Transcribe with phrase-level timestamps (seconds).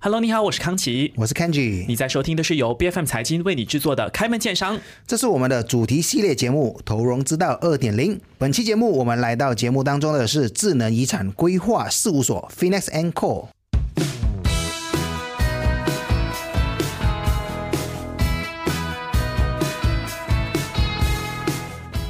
[0.00, 8.14] Hello，你好，我是康琪，我是 Kenji，你在收听的是由 BFM 财经为你制作的开门见山，这是我们的主题系列节目《投融之道二点零》。
[8.38, 13.48] 本期节目我们来到节目当中的是智能遗产规划事务所 Finex and Co。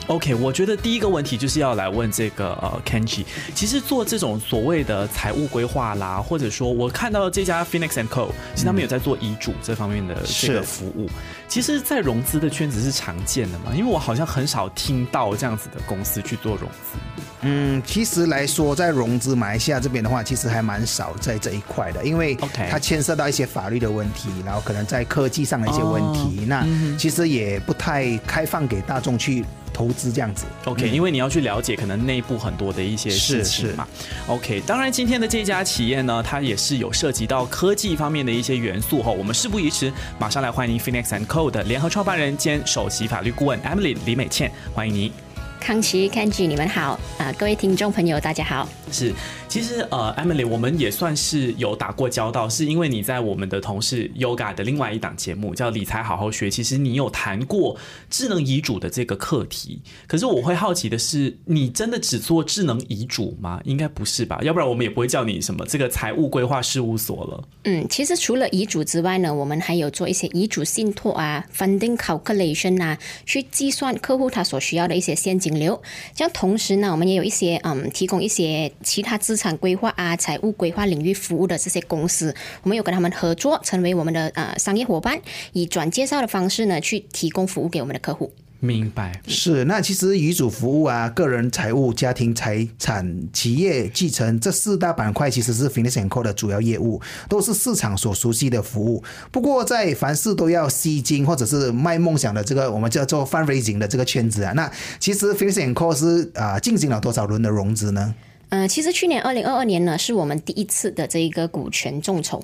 [0.08, 11.10] OK，我觉得第一个问题就是要来问这个呃 Kenji，其实做这种所谓的财务规划啦，或者说我看到这家 Phoenix and Co，其实他们有在做遗嘱这方面的这个服务，
[11.46, 16.98] 其实，在融资的圈子是常见的嘛，因为我好像很少听到这样子的公司去做融资。
[17.42, 22.34] 嗯，其实来说，在融资马来西亚这边的话，其实还蛮少在这一块的，因为
[22.70, 26.66] 它牵涉到一些法律的问题，然后可能在科技上的一些问题，那
[26.98, 29.44] 其实也不太开放给大众去。
[29.78, 33.86] 投资这样子，OK，因为你要去了解可能内部很多的一些事情嘛。
[34.26, 39.12] OK，当然今天的这家企业呢，它也是有涉及到科技方面的一些元素哈。
[39.12, 45.12] 我们事不宜迟，马上来欢迎 Phoenix and Co 的联合创办人兼首席法律顾问 Emily 李美倩，欢迎你。
[45.60, 47.32] 康琪、Kenji，你们好啊！
[47.38, 48.68] 各位听众朋友，大家好。
[48.90, 49.12] 是，
[49.48, 57.76] 其实呃，Emily，我们也算是有打过交道，是因为你在我们的同事 Yoga 的另外一档节目叫《理财好好学》，其实你有谈过
[58.10, 59.80] 智能遗嘱的这个课题。
[60.06, 63.60] 可是我会好奇的是，你真的只做智能遗嘱吗？
[63.64, 64.38] 应该不是吧？
[64.42, 67.48] 要不然我们也不会叫你什么这个财务规划事务所了。
[67.64, 75.48] 嗯，其实除了遗嘱之外呢，我们还有做一些遗嘱信托啊，funding calculation 啊，去计算客户他所需要的一些现金。
[75.58, 75.80] 流，
[76.14, 85.18] 这样同时呢，我们也有一些嗯，提供一些其他资产规划啊、财务规划领域服务的这些公司，我们有跟他们合作，成为我们的呃商业伙伴，
[85.52, 88.32] 以转介绍的方式呢，去提供服务给我们的客户。
[88.60, 99.00] 明白，是那其实遗嘱服务啊、个人财务、家庭财产、企业继承这四大板块，其实是 Financial Co 的主要业务，都是市场所熟悉的服务。
[99.30, 108.12] 不过，在凡事都要吸金或者是卖梦想的这个我们叫做 fundraising 的这个圈子啊，那其实 Financial Co 是啊进行了多少轮的融资呢？
[108.50, 112.42] 嗯，其实去年二零二二年呢，是我们第一次的这一个股权众筹。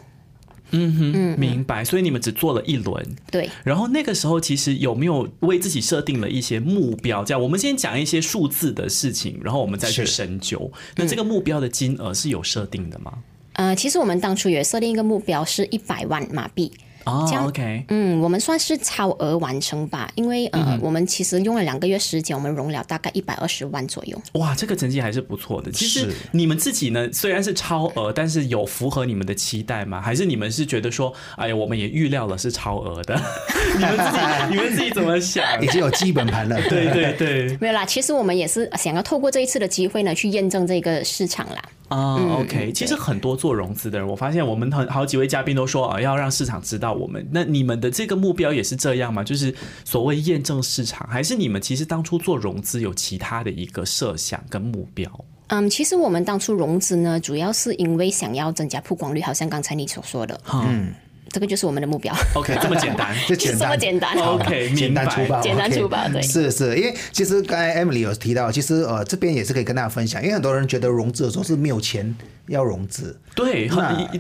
[0.70, 1.84] 嗯哼，明白。
[1.84, 3.48] 所以你们只做了一轮，对。
[3.62, 7.22] 然后那个时候其实有没有为自己设定了一些目标？
[7.22, 10.70] 这样，我们先讲一些数字的事情，然后我们再去深究。
[10.96, 13.12] 那这个目标的金额是有设定的吗？
[13.52, 16.72] 呃，其实我们当初也设定一个目标是一百万马币。
[17.04, 24.20] 哦，OK，嗯，我们算是超额完成吧，因为呃，我们其实用了两个月时间，我们融了大概一百二十万左右。
[24.32, 25.70] 哇，这个成绩还是不错的。
[25.70, 30.00] 其实你们自己呢，虽然是超额，但是有符合你们的期待吗？
[30.00, 33.14] 还是你们是觉得说，哎呀，我们也预料了是超额的？
[33.76, 34.18] 你们自己，
[34.50, 35.62] 你们自己怎么想？
[35.62, 36.60] 已经有基本盘了。
[36.68, 37.84] 对对对，没有啦。
[37.84, 41.62] 其实我们也是想要透过这一次的机会呢，去验证这个市场啦。
[41.88, 47.26] 啊，OK，其实很多做融资的人，我发现我们很好几位嘉宾都说啊，要让市场知道我们。
[47.30, 49.22] 那你们的这个目标也是这样吗？
[49.22, 55.08] 就是所谓验证市场，还是你们其实当初做融资有其他的一个设想跟目标？
[55.48, 60.92] 嗯，其实我们当初融资呢，主要是因为想要增加曝光率，好像刚才你所说的，嗯。
[61.34, 62.14] 这个就是我们的目标。
[62.34, 64.16] OK，这么简单， 就简单，这么简单。
[64.16, 66.08] OK，简单粗暴，简单粗暴。
[66.12, 72.14] 对，是是，因为其实刚才 Emily 有提到，其实呃这边也是可以跟大家分享，因为很多人觉得融资的时候是没有钱
[72.46, 73.18] 要融资。
[73.34, 73.68] 对，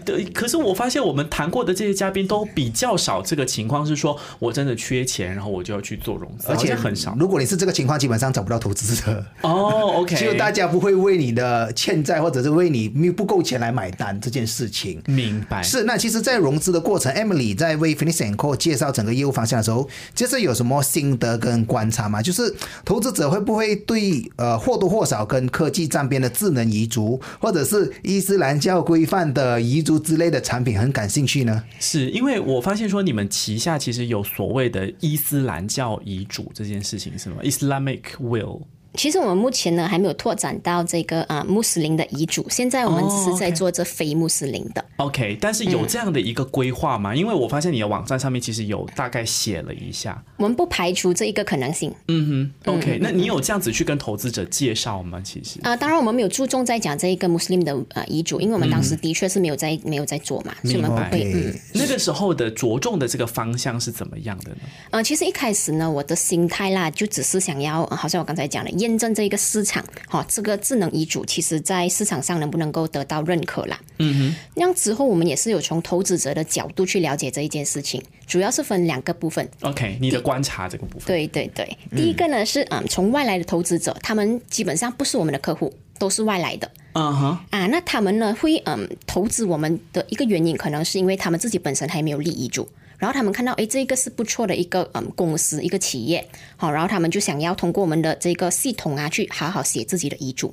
[0.04, 0.24] 对。
[0.24, 7.14] 可是我发现我们谈过的这些嘉宾都比较少这个情况，是说我真的缺钱，然后我就要去做融资，而且很少。
[7.16, 9.24] 如果你是这个情况，基本上找不到投资者。
[9.42, 15.00] 哦，OK， 就大家不会为你的欠债或者是为你没不够钱来买单这件事情。
[15.06, 15.62] 明白。
[15.62, 17.74] 是，那其实，在融资的过程，Emily 在。
[17.74, 22.22] 为 Finishen Co 介绍整个业务方向的时候，就是有什么心得跟观察吗？
[22.22, 22.54] 就是
[22.84, 31.64] 投资者会不会对呃或多或少跟科技沾边的智能遗嘱，或者是伊斯兰教规范的遗嘱之类的产品很感兴趣呢？
[31.80, 38.62] 是因为我发现说你们旗下其实有所谓的伊斯兰教遗嘱这件事情是吗？Islamic Will。
[38.96, 44.84] 其实我们目前呢还没有拓展到这个啊穆斯林的遗嘱，现在我们只是在做这非穆斯林的。
[44.96, 47.14] OK，但是有这样的一个规划吗？
[47.14, 50.22] 因为我发现你的网站上面其实有大概写了一下。
[50.36, 51.92] 我们不排除这一个可能性。
[52.08, 55.20] 嗯哼，OK，那你有这样子去跟投资者介绍吗？
[55.24, 61.24] 其实啊，当然我们没有注重在讲这一个穆斯林的呃遗嘱，因为我们当时的确是没有在没有在做嘛，所以我们不会。
[61.34, 64.58] 嗯，那个时候的着重的这个方向是怎么样的呢？
[64.90, 69.64] 呃，其实一开始呢，我的心态啦，就只是想要，好像我刚才讲的，验证这一个市。
[69.64, 73.80] 场哈，这个智能遗嘱其实在市场上能不能够得到认可啦？
[73.98, 79.48] 嗯哼，那样之后我们也是有从投资者的角度去了解这一件事情，主要是分两个部分。
[79.62, 81.06] OK，你的观察这个部分。
[81.06, 85.72] 对对对，第一个呢是嗯，从外来的投资者，他们基本上不是我们的客户。
[85.96, 86.68] 都是外来的。
[86.94, 92.68] 嗯哼，啊，那他们呢会嗯投资我们的一个原因，可能是因为他们自己本身还没有立遗嘱，
[93.04, 100.50] 然后他们看到哎这个是不错的一个嗯公司一个企业，好，然后他们就想要通过我们的这个系统啊去好好写自己的遗嘱。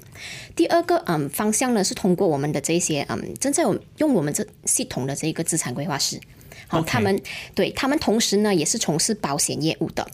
[0.54, 6.20] 第二个嗯方向呢是通过我们的这些嗯正在有用我们这系统的这个资产规划师，
[6.68, 7.18] 好他们
[7.56, 10.06] 对他们同时呢也是从事保险业务的。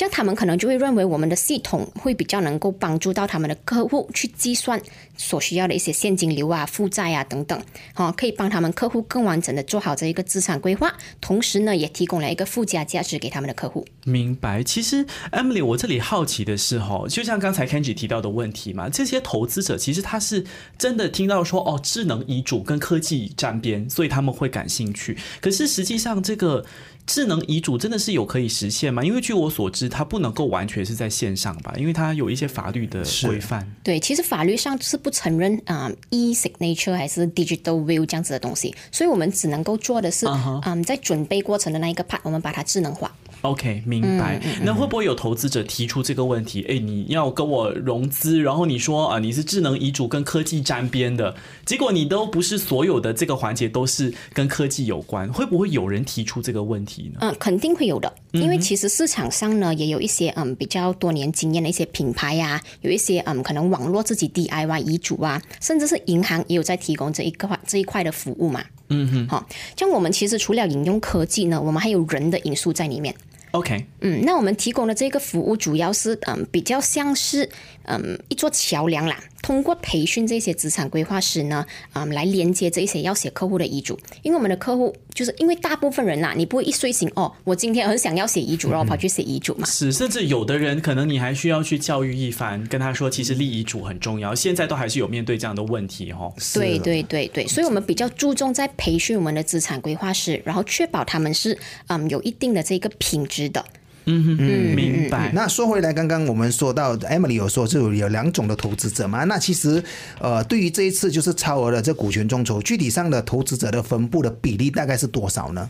[0.00, 4.80] 这样他们可能就会认为我们的系统会比较能够帮助到他们的客户去计算
[5.18, 7.62] 所需要的一些现金流啊、负债啊等等，
[7.92, 13.86] 哈、可以帮他们客户更完整的做好这一个资产规划，同时呢，也提供了一个附加价值给他们的客户。
[14.04, 14.62] 明白。
[14.62, 20.46] 其实 Emily，我这里好奇的是哈，就像刚才 Kenji 提到的问题嘛，这些投资者其实他是
[20.78, 25.18] 真的听到说哦，智能遗嘱跟科技沾边，所以他们会感兴趣。
[25.42, 26.64] 可是实际上这个。
[27.12, 29.02] 智能遗嘱真的是有可以实现吗？
[29.02, 33.68] 因为据我所知，它不能够完全是在线上吧，因为它有一些法律的规范。
[33.82, 40.24] 对，其实法律上是不承认啊、e signature 还是 digital will 这样子的东西，所以我们只能够做的是，
[40.64, 43.12] 嗯、在准备过程的那一个 part，我们把它智能化。
[43.42, 44.40] OK，明白。
[44.62, 46.64] 那会不会有投资者提出这个问题？
[46.68, 51.34] 哎，你要跟我融资，然后你说啊，你是智能遗嘱跟科技沾边的，
[51.64, 57.18] 结果你都不是所有的这个环节都是跟科技有关，会不会有人提出这个问题呢？
[57.22, 68.62] 嗯，肯定会有的，因为其实市场上呢也有一些嗯比较多年经验的一些品牌呀、有一些嗯可能网络自己 DIY 遗嘱啊，甚至是银行也有在提供这一块这一块的服务嘛。
[68.92, 69.46] 嗯哼，好，
[69.76, 73.14] 像我们其实除了引用科技呢，我们还有人的因素在里面。
[73.52, 77.48] OK，嗯，那我们提供的这个服务主要是嗯比较像是
[77.84, 81.64] 嗯一座桥梁啦，通过培训这些资产规划师呢，
[81.94, 89.66] 嗯来连接这一些要写客户的遗嘱，因为我们的客户就是因为大部分人呐、你不会一睡醒哦，我今天很想要写遗嘱，然后跑去写遗嘱嘛。
[89.66, 96.32] 是，甚至有的人可能你还需要去教育一番，跟他说其实立遗嘱很重要，现在都还是有面对这样的问题哦。
[96.54, 101.58] 对对对对，所以我们比较注重在培训我们的资产规划师，然后确保他们是
[101.88, 103.64] 嗯有一定的这个品质的。
[104.10, 105.30] 嗯，明白。
[105.32, 109.24] 那说回来，刚刚我们说到 Emily 有说，就有两种的投资者嘛。
[109.24, 109.82] 那其实，
[110.18, 115.68] 呃，对于这一次就是超额的这股权众筹，具体上的投资者的分布的比例大概是多少呢？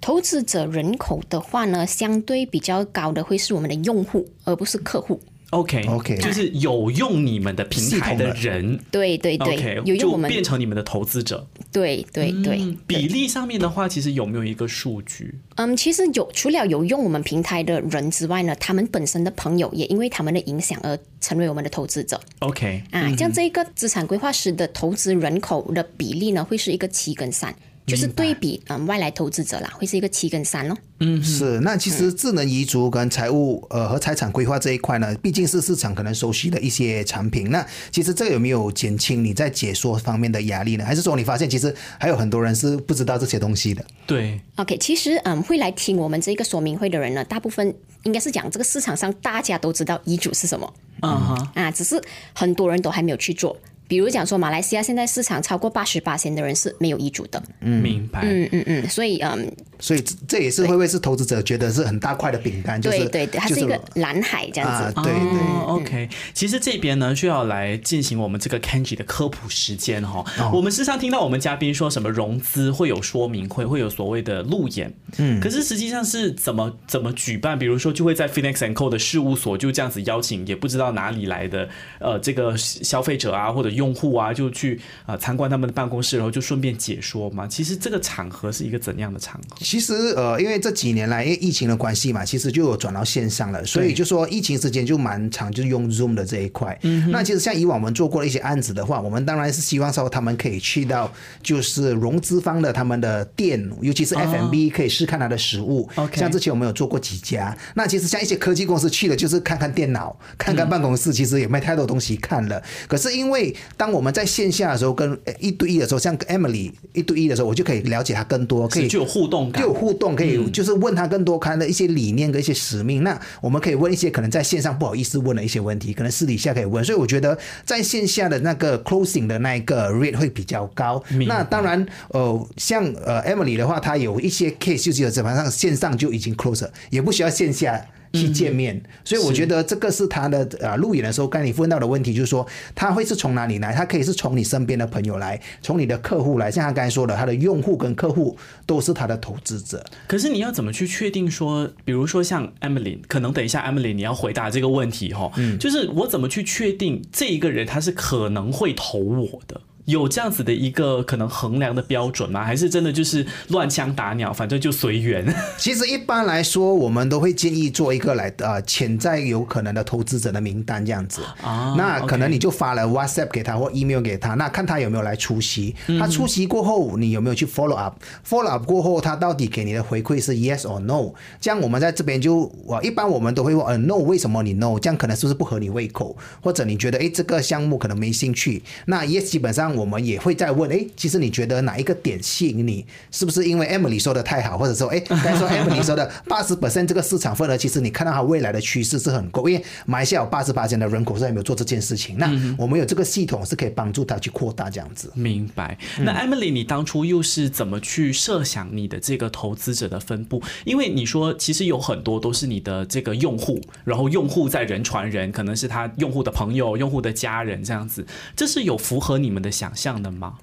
[0.00, 5.20] 投资者人口的话呢，相对比较高的会是我们的用户，而不是客户。
[5.50, 11.46] OK OK 就是有用你们的平台的人对对对 OK，有用我们变成你们的投资者。
[11.72, 15.34] 对对对，嗯比例上面的话，其实有没有一个数据？
[15.56, 23.14] 嗯，其实有除了有用我们平台的人之外呢，他们本身的朋友也因为他们的影响而成为我们的投资者 OK，啊。
[23.16, 27.54] 像这个资产规划师的投资人口的比例呢，会是一个七跟三，
[27.90, 30.76] 就是对比嗯外来投资者啦，会是一个七跟三咯。
[31.00, 37.50] 嗯是，那其实智能遗嘱跟财务呃和财产规划这一块呢，毕竟是市场可能熟悉的一些产品。
[37.50, 40.84] 那其实这个有没有减轻你在解说方面的压力呢？
[40.84, 43.84] 还是说你发现其实还有很多人是不知道这些东西的？
[44.06, 50.70] 对，OK，其实嗯，会来听我们这个说明会的人呢，大部分应该是讲这个市场上大家都知道遗嘱是什么
[51.02, 51.98] 嗯哼，啊，只是
[52.34, 53.56] 很多人都还没有去做。
[53.90, 58.20] 比如讲说，马来西亚现在市场超过八十八千的人是没有遗嘱的，嗯明白。
[58.22, 62.80] 嗯嗯嗯，所以嗯，所以这这也是会不会是投资者觉得是很大块的饼干？
[62.80, 64.84] 就是对对对，它是一个蓝海这样子。
[64.94, 65.40] 啊，对对。
[65.40, 77.58] 哦，OK，其实这边呢就要来进行我们这个 Kenji 的科普时间哈、我们时常听到我们嘉宾说什么融资会有说明会，会有所谓的路演，嗯，可是实际上是怎么怎么举办？
[77.58, 81.68] 比如说就会在 Phoenix and Co 的事务所就这样子邀请，也不知道哪里来的
[81.98, 87.46] 呃这个消费者啊或者用户啊，就去呃参观他们的办公室，然后就顺便解说嘛。
[87.46, 89.56] 其实这个场合是一个怎样的场合？
[89.60, 96.78] 其实呃，因为这几年来因为疫情的关系嘛，其实就有转到线上了，所以就说疫情时间就蛮长就是用 Zoom 的这一块。
[96.82, 101.10] 嗯那其实像以往我们做过的一些案子的话，我们当然是希望说他们可以去到
[101.42, 105.88] 就是融资方的他们的店，尤其是 FMB 可以试看他的实物。
[105.94, 112.62] OK 像之前我们有做过几家，那其实像一些科技公司去的就是看看电脑、看看办公室，其实也没太多东西看了。
[112.86, 123.02] 可是因为当我们在线下的时候，跟呃一对一的时候，像 Emily 一对一的时候，我就可以了解他更多，可以就有互动感就有互动，可以就是问他更多看的一些理念跟一些使命。
[123.02, 126.84] 那我们可以问一些可能在线上不好意思问的一些问题，可能私底下可以问。
[126.84, 131.02] 所以我觉得在线下的那个 closing 的那一个 rate 会比较高。
[131.26, 137.86] 那当然，呃，像呃 Emily 的话，她有一些 case 就是基本上线上就已经 close 了，也不需要线下。
[138.12, 143.72] 去见面，所以我觉得这个是他的呃路演的时候，刚才你问到的问题，就是说他会是从哪里来？
[143.72, 148.36] 他可以是从你身边的朋友来，从你的客户来，像他刚才说的，他的用户跟客户
[148.66, 149.84] 都是他的投资者。
[150.08, 159.60] 可是你要怎么去确定说，比如说像 Emily，可能等一下 Emily 你要回答这个问题哈，就是我怎么去确定这一个人他是可能会投我的？
[159.90, 162.44] 有这样子的一个可能衡量的标准吗？
[162.44, 165.24] 还是真的就是乱枪打鸟，反正就随缘？
[165.58, 175.74] 其实一般来说，我们都会建议做一个来呃潜在有可能的投资者的名单这样子啊那可能你就发了 WhatsApp 给他或 email 给他，那看他有没有来出席。
[175.98, 181.12] 他出席过后，你有没有去 follow up？follow up 过后，他到底给你的回馈是 yes or no？
[181.40, 184.78] 这样我们在这边就我一般我们都会问呃 no，为什么你 no？
[184.78, 188.62] 这样可能是不是不合你胃口，或者你觉得诶这个项目可能没兴趣？
[188.86, 192.84] 那 yes 基本上我们也会再问哎，其实你觉得哪一个点吸引你？
[193.10, 205.10] 是不是因为 Emily 说的太好，或者说哎，刚才 说 Emily 说的八十 percent 这个市场份额，其实你看到它未来的趋势是很够，因为马来西亚有八十八的人口是还没有做这件事情，那我们有这个系统是可以帮助他去扩大这样子。
[205.14, 205.76] 明白。
[206.00, 210.42] 那 Emily，你当初又是怎么去设想你的这个投资者的分布？
[210.64, 218.06] 因为你说其实有很多都是你的这个用户，然后用户在人传人，可能是他用户的朋友、用户的家人这样子，
[218.36, 220.38] 这是有符合你们的想象的吗？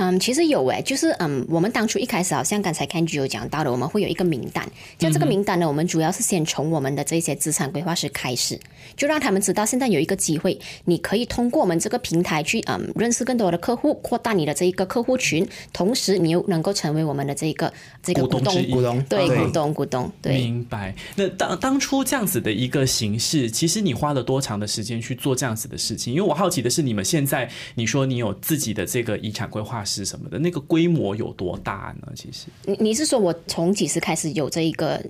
[0.00, 4.66] 嗯，其实有诶，就是嗯，我们当初一开始好像刚才 Kenji 有讲到的，我们会有一个名单。
[4.98, 8.58] 像这个名单呢，我们主要是先从我们的这些资产规划师开始，
[8.96, 17.70] 就让他们知道现在有一个机会，你可以通过我们这个平台去嗯认识更多的客户，扩大你的这一个客户群，同时你又能够成为我们的这个
[18.02, 20.32] 这个股东股东对，对股东，股东，对。
[20.32, 20.94] 明白。
[21.14, 26.14] 那当当初这样子的一个形式，其实你花了多长的时间去做这样子的事情？
[26.14, 32.12] 因为我好奇的是，你们现在你说你有自己的这个遗产规划师什么的，那个规模有多大呢？
[32.14, 35.02] 其实，你你是说我从几时开始有这一个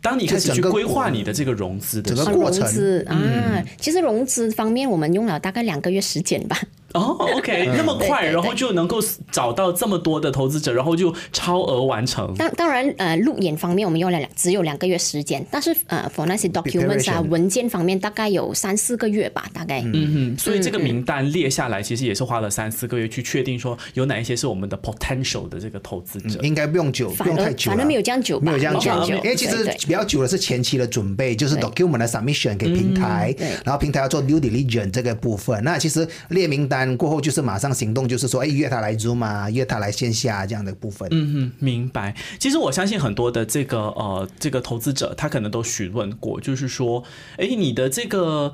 [0.00, 3.64] 当你开始去规划你的这个融资的整个过程资啊？
[3.78, 6.60] 其实融资方面，我们用了大概两个月时间吧。
[6.94, 8.98] 哦，OK，那么快，然后就能够
[9.30, 12.32] 找到这么多的投资者，然后就超额完成。
[12.34, 19.82] 当当然，呃，路演方面我们用了两只有两个月时间，但是呃，for 那些 documents 啊文件方面大概有三四个月吧，大概。
[19.84, 20.34] 嗯。
[20.34, 26.40] 哼，所以这个名单列下来，其实也是花了三四个月去确定说有哪一些是我们的 potential 的这个投资者。
[26.42, 29.14] 应该不用久，不用太久反正没有这样久吧，没有这样久。
[29.16, 35.62] 因为其实比较久的是前期的准备，就是 document 的 submission 给平台对，然后平台要做 due diligence 这个部分。
[35.62, 41.08] 那其实列名单过后，就是马上行动，就是说，哎，约他来 Zoom 啊，约他来线下这样的部分。
[41.10, 42.14] 嗯，明白。
[42.38, 47.02] 其实我相信很多的这个呃这个投资者，他可能都询问过，就是说，
[47.36, 48.52] 哎，你的这个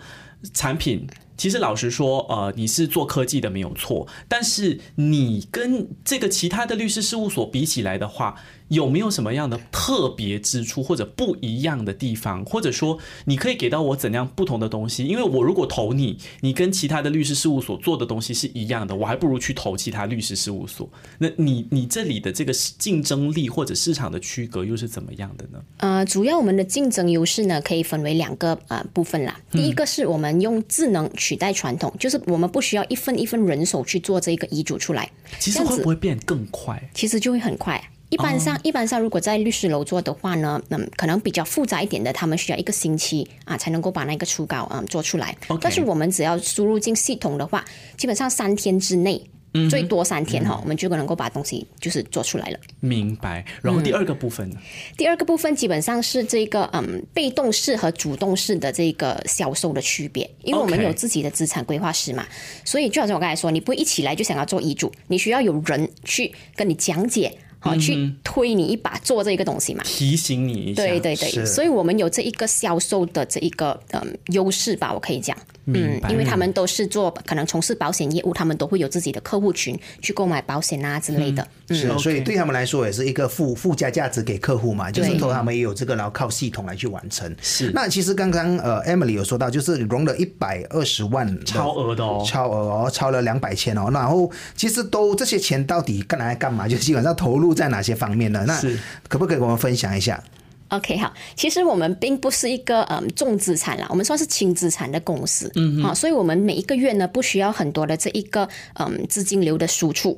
[0.52, 1.06] 产品。
[1.36, 8.36] 其实老实说，呃，你是做科技的没有错，但是你跟这个其他的律师事务所比起来的话，
[8.68, 12.44] 有没有什么样的特别之处或者不一样的地方？
[12.44, 15.04] 或者说，你可以给到我怎样不同的东西？
[15.04, 20.88] 因为我如果投你，你跟其他的律师事务所做的东西是一样的，我还不如去投其他律师事务所。
[21.18, 25.62] 那你你这里的这个竞争力或者市场的区隔又是怎么样的呢？
[25.78, 29.38] 呃，主要我们的竞争优势呢，可以分为两个呃部分啦。
[29.50, 36.90] 第一个是我们用智能取代传统，就是我们不需要一份一份人手去做这个遗嘱出来，其实会不会变更快？
[36.92, 37.82] 其实就会很快。
[38.10, 45.34] 一般上，一般上，如果在律师楼做的话呢，嗯，可能比较复杂一点的，他们需要一个星期啊，才能够把那个初稿嗯做出来。
[45.60, 47.64] 但是我们只要输入进系统的话，
[47.96, 49.20] 基本上三天之内，
[49.70, 52.58] 最多三天哈，我们就能够把东西就是做出来了。
[52.80, 53.44] 明白。
[53.62, 54.56] 然后第二个部分呢？
[54.96, 62.26] 第二个部分基本上是这个嗯被动式和主动式的这个销售的区别，因为我们有自己的资产规划师嘛，
[62.64, 67.38] 所以就好像我刚才说，你不会一起来就想要做遗嘱，你需要有人去跟你讲解。
[67.60, 69.82] 好，去推你一把做这个东西嘛？
[69.86, 70.82] 提醒你一下。
[70.82, 75.34] 对对对，所以我们有这一个销售的这一个嗯优势吧，我可以讲，
[75.64, 81.46] 明白因为他们都是做可能从事保险业务，他们都会有自己的客户群去购买保险啊之类的。
[81.70, 87.34] 是，OK 所以对他们来说也是一个附附加价值给客户嘛，就是对说他们也有这个，然后靠系统来去完成。
[87.40, 93.90] 是那其实刚刚呃 Emily 有说到，就是融了一百二十万超额的哦超额哦，超了两百千哦。
[93.92, 96.68] 然后其实都这些钱到底干来干嘛？
[96.68, 98.44] 就基本上投入在哪些方面呢？
[98.46, 98.78] 那是
[99.08, 100.22] 可不可以跟我们分享一下？
[100.68, 110.16] OK，好，其实我们并不是一个嗯重资产啦，我们算是轻资产的公司，嗯啊，所以我们每一个月呢不需要很多的这一个嗯资金流的输出。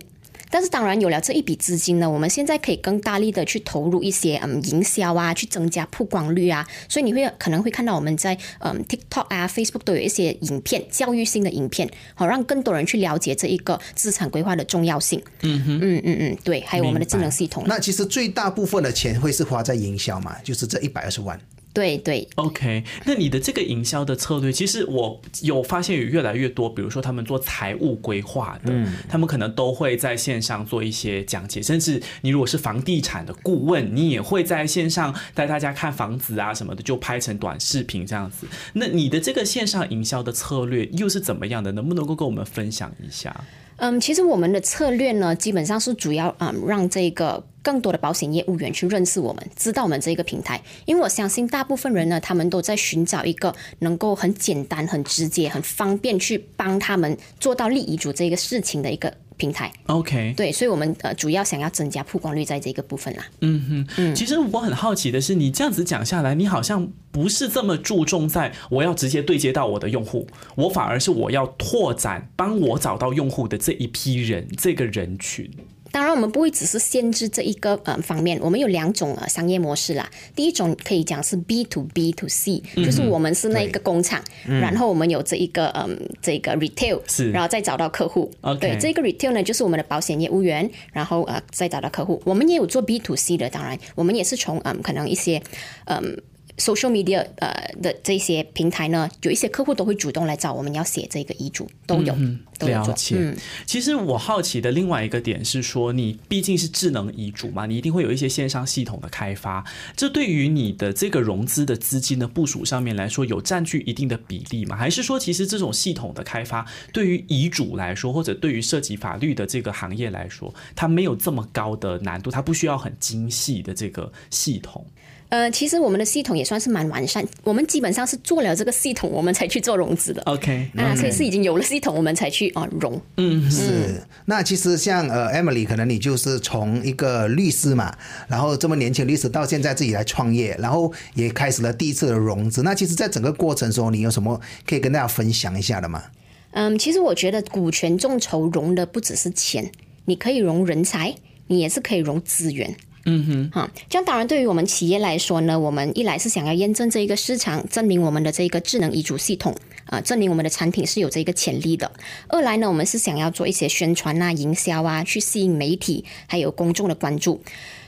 [0.50, 15.22] 但是当然有了这一笔资金呢，我们现在可以更大力的去投入一些嗯营销啊，去增加曝光率啊，所以你会可能会看到我们在嗯 TikTok 啊、Facebook 都有一些影片，教育性的影片，好让更多人去了解这一个资产规划的重要性。
[15.42, 17.64] 嗯哼，嗯嗯嗯，对，还有我们的智能系统。
[17.66, 21.38] 那其实最大部分的钱会是花在营销嘛，就是这一百二十万。
[21.76, 28.73] 对对，OK，那你的这个营销的策略，其实我有发现有越来越多，比如说他们做财务规划的，
[29.06, 38.47] 他们可能都会在线上做一些讲解，甚至你如果是房地产的顾问，你也会在线上带大家看房子啊什么的，就拍成短视频这样子。
[38.73, 41.71] 那你的这个线上营销的策略又是怎么样的？
[41.73, 43.45] 能不能够跟我们分享一下？
[43.78, 50.59] 嗯，其实我们的策略呢，基本上是主要啊让这个更多的保险业务员去认识我们，知道我们这个平台。
[50.87, 59.72] 因为我相信大部分人呢，他们都在寻找一个能够很简单、很直接、很方便去帮他们做到立遗嘱这个事情的一个平台。
[59.86, 63.26] OK，对，所以我们呃主要想要增加曝光率在这个部分啦。
[63.40, 75.50] 嗯哼其实我很好奇的是，你这样子讲下来，你好像不是这么注重在我要直接对接到我的用户，我反而是我要拓展帮我找到用户的这一批人，这个人群。
[75.96, 80.06] 当然，我们不会只是限制这一个呃方面，我们有两种呃商业模式啦。
[80.34, 88.30] 第一种可以讲是 B to B to C，、就是我们是那个工厂，然后我们有这一个嗯这个 retail，是然后再找到客户。
[88.60, 92.20] 对，这个 retail 呢就是我们的保险业务员，然后呃再找到客户。
[92.26, 95.42] 我们也有做 B to C 的，当然我们也是从嗯可能一些
[95.86, 96.20] 嗯。
[96.56, 102.14] Social media 呃的这些平台呢，有一些客户都会主动来找我们要写这个遗嘱，都有、
[102.58, 102.88] 都有做。
[102.88, 103.34] 了解。
[103.66, 114.76] 其实我好奇的另外一个点是说，你毕竟是智能遗嘱嘛，你一定会有一些线上系统的开发，这对于你的这个融资的资金的部署上面来说，有占据一定的比例吗？
[114.76, 124.86] 还是说，其实这种系统的开发对于遗嘱来说，或者对于涉及法律的这个行业来说，它没有这么高的难度，它不需要很精细的这个系统。
[125.28, 130.23] 呃，其实我们的系统也算是蛮完善，我们基本上是做了这个系统，我们才去做融资的。
[130.23, 133.00] OK，啊，所以是已经有了系统，我们才去啊融。
[133.16, 137.92] 嗯是，那其实像呃 Emily，可能你就是从一个律师嘛，
[138.28, 142.62] 然后这么年轻律师到现在自己来创业，然后也开始了第一次的融资。
[142.62, 146.04] 那其实，在整个过程中，你有什么可以跟大家分享一下的吗？
[146.52, 149.71] 嗯，其实我觉得股权众筹融的不只是钱，
[150.04, 151.14] 你可以融人才，
[151.49, 152.76] 你也是可以融资源。
[153.08, 161.88] 嗯哼，哈，这样当然对于我们企业来说呢，我们一来是想要验证这一个市场，证明我们的这一个智能遗嘱系统啊、证明我们的产品是有这一个潜力的；
[162.26, 167.40] 二来呢，我们是想要做一些宣传啊、营销啊，去吸引媒体还有公众的关注。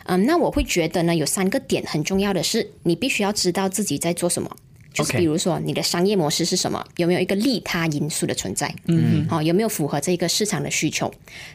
[0.04, 4.48] 嗯，那我会觉得呢，有三个点很重要的是，你必须要知道自己在做什么。
[4.92, 8.74] 就是比如说你的商业模式是什么，有没有一个利他因素的存在？
[8.86, 11.12] 嗯，好、有没有符合这个市场的需求？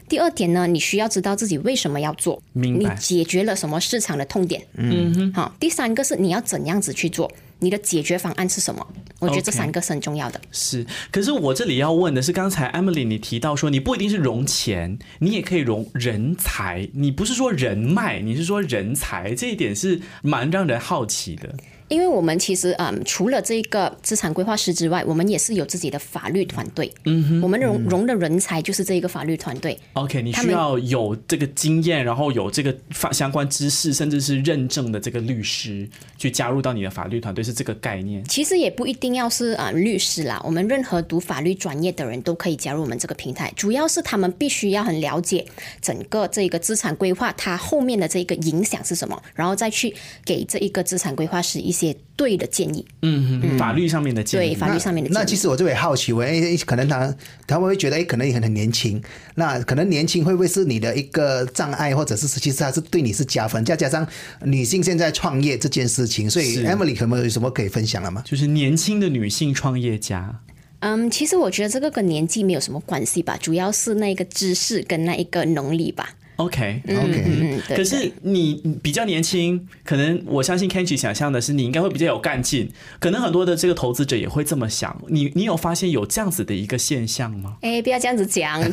[0.08, 4.62] 第二点呢，你需要知道自己为什么要做，你解决了什么市场的痛点？
[4.76, 8.86] 嗯哼，好、第三个是你要怎样子去做，你的解决方案是什么？
[9.18, 10.40] 我觉得这三个是很重要的。
[10.52, 21.54] 是，可是我这里要问的是，刚才 Emily 你提到说，你不一定是融钱，你也可以融人才，你不是说人脉，你是说人才，这一点是蛮让人好奇的。
[21.88, 26.90] 因为我们其实嗯，除了这个资产规划师之外，我们也是有自己的法律团队。
[27.04, 29.78] 嗯哼，我们融融的人才就是这一个法律团队。
[29.92, 38.24] OK，你需要有这个经验，然后有这个法相关知识，甚至是认证的这个律师去加入到你的法律团队，是这个概念。
[38.24, 43.52] 其实也不一定要是啊、呃律师啦，我们任何读法律专业的人都可以加入我们这个平台。
[43.54, 45.46] 主要是他们必须要很了解
[45.82, 49.94] 整个这个资产规划它后面的这个影响是什么，然后再去
[50.24, 54.50] 给这一个资产规划师一些对的建议，嗯哼，法律上面的建议。
[54.50, 55.18] 对法律上面的建议。
[55.18, 57.14] 那其实我这边也好奇，我哎，可能他
[57.46, 59.02] 他会觉得哎，可能你很很年轻，
[59.34, 63.64] 那可能年轻会不会是你的一个障碍，或者是其实它是对你是加分？
[63.64, 64.06] 再加上
[64.44, 68.22] 女性现在创业这件事情，所以 Emily 可能有什么可以分享了吗？
[68.24, 70.40] 就是年轻的女性创业家。
[70.80, 76.10] 嗯，其实我觉得这个跟年纪没有什么关系吧，主要是那个知识跟那一个能力吧。
[76.36, 77.76] OK，OK 嗯，对。
[77.76, 85.00] 可是你比较年轻，可能我相信 Kenji 想象的是你应该会比较有干劲，可能很多的这个投资者也会这么想。
[85.08, 87.56] 你你有发现有这样子的一个现象吗？
[87.62, 88.60] 哎，不要这样子讲，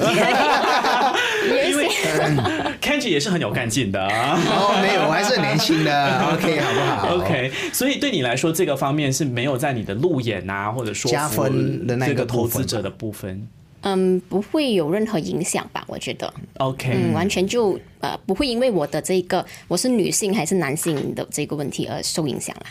[1.69, 1.88] 因为
[2.82, 4.39] Kenji 也是很有干劲的啊。
[4.47, 6.19] 哦，没有，我还是很年轻的。
[6.34, 13.47] OK，好不好 OK，所以对你来说，这个方面是没有在你的路演啊，或者说加分的那个投资者的部分。
[13.82, 15.84] 嗯，不会有任何影响吧？
[15.88, 16.34] 我觉得。
[16.58, 22.65] OK，、嗯，完全就呃不会因为我的这个我是女性还是男性的这个问题而受影响啦。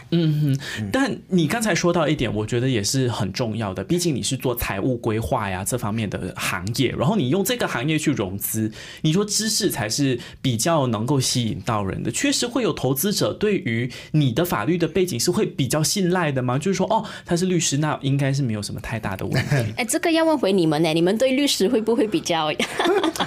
[0.92, 3.82] 但你刚才说到一点，我觉得也是很重要的。
[3.82, 8.70] 毕竟你是做财务规划呀这方面的行业，然后你用这个行业去融资，
[9.02, 12.10] 你说知识才是比较能够吸引到人的。
[12.10, 16.58] 确实会有投资者对于你的法律的背景是会比较信赖的吗？
[16.58, 19.72] 就是说，哦，他是律师，那应该是没有什么太大的问题。
[19.78, 22.50] 哎，这个要问回你们呢，你们对律师会不会比较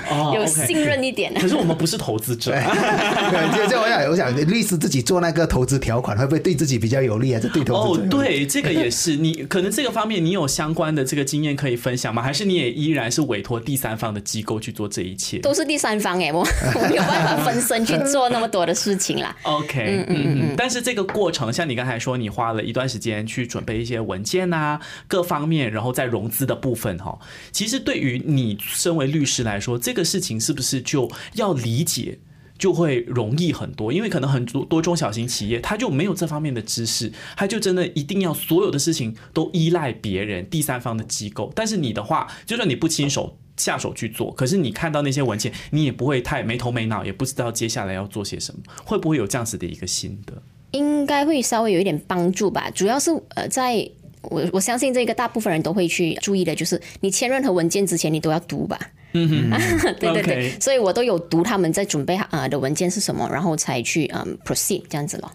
[0.09, 1.39] 哦 有信任一点呢？
[1.41, 2.51] 可是我们不是是投资者。
[2.53, 7.39] 我想，我想律师自己做那个投资条款，会不会对自己比较有利，啊？
[7.41, 8.27] 这对投哦资者有，利？
[8.27, 12.21] 对，这个也是你可能这个方面你有相关的这个经验可以分享吗？
[12.21, 16.39] 还是你也依然是委托第三方的机构去做这一切都是第三方哎，我
[16.75, 19.36] 我没有办法分身去做那么多的事情啦。
[19.43, 20.56] OK，嗯嗯嗯。
[20.58, 27.17] 但是这个过程，像你刚才说，你花了一段时间去准备一些文件啊，各方面，然后在融资的部分哈，
[27.51, 32.19] 其实对于你身为律师来说，这个事情是不是就要理解？
[32.56, 41.52] 就会容易很多，因为可能很多多中小型企业，他就没有这方面的知识，他就真的一定要所有的事情都依赖别人、第三方的机构。
[41.56, 50.41] 但是你的话，就算你不亲手下手去做，可是你看到那些文件，你也不会太没头没脑，也不知道接下来要做些什么，会不会有这样子的一个心得？
[50.72, 52.69] 应该会稍微有一点帮助吧。
[52.74, 53.89] 主要是呃，在
[54.22, 58.80] 我我相信这个大部分人都会去注意的，就是你签任何文件之前，你都要读吧。
[59.13, 59.49] 嗯哼，
[59.99, 65.32] 对对对所以我都有读他们在准备啊的文件是什么，然后才去嗯 proceed 这样子咯。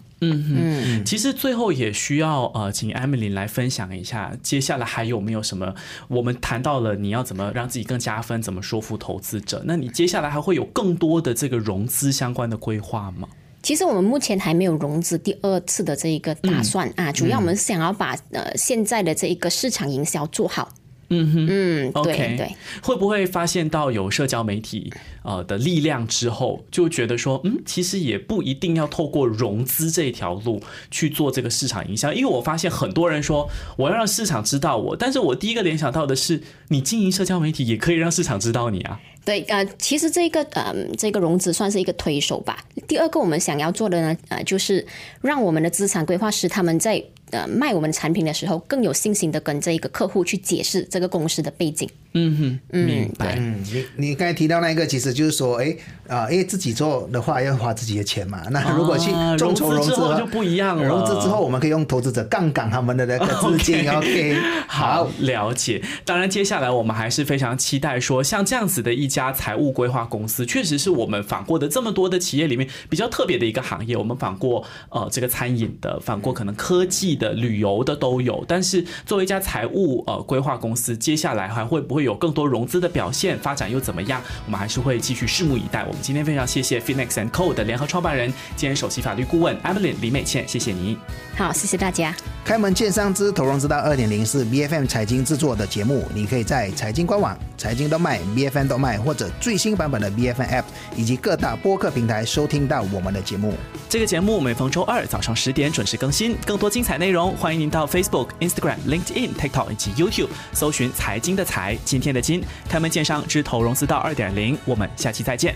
[1.05, 5.73] 其实最后也需要呃，请 Emily 来分享一下，接下来还有没有什么？
[6.09, 13.29] 我们谈到了你要怎么让自己更加分，怎么说服投资者，那你接下来还会有更多的这个融资相关的规划吗？
[13.61, 20.69] 其实我们目前还没有融资第二次的这一个打算、啊，主要我们是想要把呃现在的这一个市场营销做好。
[21.09, 22.55] 嗯哼，嗯，对 OK 对。
[22.81, 24.93] 会不会发现到有社交媒体
[25.23, 38.99] 呃的力量之后，就觉得说，嗯，其实也不一定要透过融资这条路去做这个市场营销，因为我发现很多人说我要让市场知道我，但是我第一个联想到的是，你经营社交媒体也可以让市场知道你啊。
[39.25, 42.63] 对，呃，其实这个呃这个融资算是一个推手吧。
[42.87, 44.85] 第二个我们想要做的呢，呃，就是
[45.21, 51.89] 让我们的资产规划师他们在呃卖我们产品的时候更有信心的跟这一个客户去解释这个公司的背景。
[52.13, 53.35] 嗯哼，明白。
[53.37, 55.75] 嗯，你你刚才提到那个，其实就是说，哎
[56.07, 58.41] 啊，因为自己做的话要花自己的钱嘛。
[58.49, 63.87] 那如果去啊众筹融资资之后就不一样了融资之后，我们可以用投资者杠杆他们的那个 资金。
[63.87, 64.35] OK，
[64.67, 65.83] 好，了解。
[66.03, 73.95] 当然，接下来我们还是非常期待说，像这样子的一家财务规划公司，确实是我们访过的这么多的企业里面比较特别的一个行业。
[73.95, 78.43] 我们访过呃这个餐饮的，访过可能科技的、旅游的都有。
[78.47, 84.19] 但是作为一家财务呃规划公司，接下来还会不会有更多融资的表现，发展又怎么样？
[84.47, 85.81] 我们还是会继续拭目以待。
[85.81, 90.97] 我们今天非常谢谢 Phoenix and Co 的联合创办人兼首席法律顾问 Evelyn 李美倩，谢谢你。
[91.35, 92.15] 好，谢谢大家。
[92.45, 100.63] 开门见山之投融资道二点零是 B F M 财经制作的节目，你可以在财经官网、财经动脉、B F M 动脉或者最新版本的 B F M App
[100.95, 103.53] 以及各大播客平台收听到我们的节目。
[103.87, 115.55] 这个节目每逢周二早上十点准时更新，更多精彩内内容，欢迎您到 Facebook、Instagram、LinkedIn、TikTok 以及 YouTube 搜寻“财经的财，今天的金”，开门见山之投融资到二点零，我们下期再见。